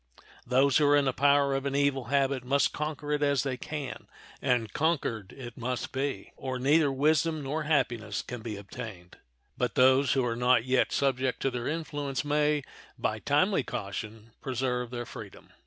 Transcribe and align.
Those 0.47 0.77
who 0.77 0.87
are 0.87 0.95
in 0.97 1.05
the 1.05 1.13
power 1.13 1.53
of 1.53 1.67
an 1.67 1.75
evil 1.75 2.05
habit 2.05 2.43
must 2.43 2.73
conquer 2.73 3.11
it 3.11 3.21
as 3.21 3.43
they 3.43 3.55
can, 3.55 4.07
and 4.41 4.73
conquered 4.73 5.31
it 5.31 5.55
must 5.57 5.91
be, 5.91 6.31
or 6.35 6.57
neither 6.57 6.91
wisdom 6.91 7.43
nor 7.43 7.65
happiness 7.65 8.23
can 8.23 8.41
be 8.41 8.57
obtained; 8.57 9.17
but 9.59 9.75
those 9.75 10.13
who 10.13 10.25
are 10.25 10.35
not 10.35 10.65
yet 10.65 10.91
subject 10.91 11.39
to 11.41 11.51
their 11.51 11.67
influence 11.67 12.25
may, 12.25 12.63
by 12.97 13.19
timely 13.19 13.61
caution, 13.61 14.31
preserve 14.41 14.89
their 14.89 15.05
freedom. 15.05 15.51